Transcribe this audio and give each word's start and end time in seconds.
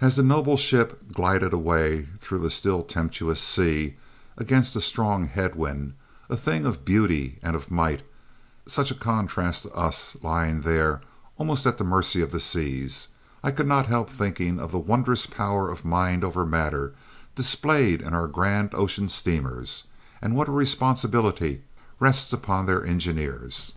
As 0.00 0.16
the 0.16 0.24
noble 0.24 0.56
ship 0.56 1.12
glided 1.12 1.52
away 1.52 2.08
through 2.18 2.40
the 2.40 2.50
still 2.50 2.82
tempestuous 2.82 3.40
sea 3.40 3.94
against 4.36 4.74
a 4.74 4.80
strong 4.80 5.26
headwind, 5.26 5.94
a 6.28 6.36
thing 6.36 6.66
of 6.66 6.84
beauty 6.84 7.38
and 7.40 7.54
of 7.54 7.70
might 7.70 8.02
such 8.66 8.90
a 8.90 8.96
contrast 8.96 9.62
to 9.62 9.70
us 9.74 10.16
lying 10.24 10.62
there, 10.62 11.02
almost 11.36 11.64
at 11.68 11.78
the 11.78 11.84
mercy 11.84 12.20
of 12.20 12.32
the 12.32 12.40
seas 12.40 13.10
I 13.44 13.52
could 13.52 13.68
not 13.68 13.86
help 13.86 14.10
thinking 14.10 14.58
of 14.58 14.72
the 14.72 14.80
wondrous 14.80 15.26
power 15.26 15.70
of 15.70 15.84
mind 15.84 16.24
over 16.24 16.44
matter 16.44 16.94
displayed 17.36 18.00
in 18.02 18.14
our 18.14 18.26
grand 18.26 18.74
ocean 18.74 19.08
steamers, 19.08 19.84
and 20.20 20.34
what 20.34 20.48
a 20.48 20.50
responsibility 20.50 21.62
rests 22.00 22.32
upon 22.32 22.66
their 22.66 22.84
engineers! 22.84 23.74